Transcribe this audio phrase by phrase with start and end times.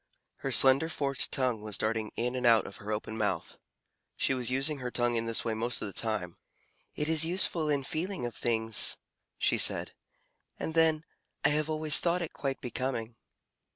[0.37, 3.57] Her slender forked tongue was darting in and out of her open mouth.
[4.15, 6.37] She was using her tongue in this way most of the time.
[6.95, 8.97] "It is useful in feeling of things,"
[9.37, 9.93] she said,
[10.57, 11.03] "and then,
[11.45, 13.15] I have always thought it quite becoming."